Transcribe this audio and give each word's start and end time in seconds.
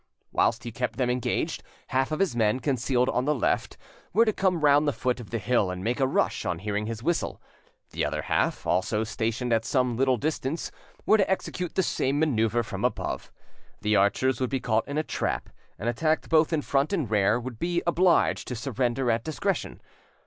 Whilst 0.31 0.63
he 0.63 0.71
kept 0.71 0.97
them 0.97 1.11
engaged, 1.11 1.61
half 1.89 2.11
of 2.11 2.17
his 2.19 2.35
men, 2.35 2.59
concealed 2.59 3.07
on 3.09 3.25
the 3.25 3.35
left, 3.35 3.77
were 4.13 4.25
to 4.25 4.33
come 4.33 4.61
round 4.61 4.87
the 4.87 4.93
foot 4.93 5.19
of 5.19 5.29
the 5.29 5.37
hill 5.37 5.69
and 5.69 5.83
make 5.83 5.99
a 5.99 6.07
rush 6.07 6.43
on 6.43 6.57
hearing 6.57 6.87
his 6.87 7.03
whistle; 7.03 7.39
the 7.91 8.03
other 8.03 8.23
half, 8.23 8.65
also 8.65 9.03
stationed 9.03 9.53
at 9.53 9.63
some, 9.63 9.95
little 9.95 10.17
distance, 10.17 10.71
were 11.05 11.17
to 11.19 11.29
execute 11.29 11.75
the 11.75 11.83
same 11.83 12.17
manoeuvre 12.17 12.63
from 12.63 12.83
above. 12.83 13.31
The 13.81 13.95
archers 13.95 14.41
would 14.41 14.49
be 14.49 14.59
caught 14.59 14.87
in 14.87 14.97
a 14.97 15.03
trap, 15.03 15.49
and 15.77 15.87
attacked 15.87 16.29
both 16.29 16.51
in 16.51 16.63
front 16.63 16.93
and 16.93 17.07
rear, 17.07 17.39
would 17.39 17.59
be 17.59 17.83
obliged 17.85 18.47
to 18.47 18.55
surrender 18.55 19.11
at 19.11 19.23
discretion. 19.23 19.81